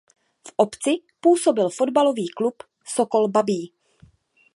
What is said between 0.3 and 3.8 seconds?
V obci působil fotbalový klub Sokol Babí.